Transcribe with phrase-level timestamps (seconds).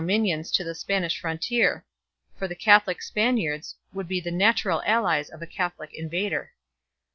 [0.03, 1.85] minions to the Spanish frontier,
[2.35, 6.53] for the Catholic Spaniards would be the natural allies of a Catholic invader.